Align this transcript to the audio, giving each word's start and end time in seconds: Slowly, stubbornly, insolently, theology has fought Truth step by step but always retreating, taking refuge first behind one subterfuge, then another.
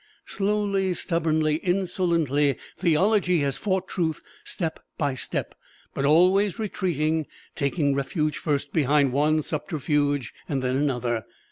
Slowly, 0.25 0.95
stubbornly, 0.95 1.57
insolently, 1.57 2.57
theology 2.75 3.41
has 3.41 3.59
fought 3.59 3.87
Truth 3.87 4.23
step 4.43 4.79
by 4.97 5.13
step 5.13 5.53
but 5.93 6.05
always 6.05 6.57
retreating, 6.57 7.27
taking 7.53 7.93
refuge 7.93 8.39
first 8.39 8.73
behind 8.73 9.11
one 9.11 9.43
subterfuge, 9.43 10.33
then 10.49 10.63
another. 10.63 11.23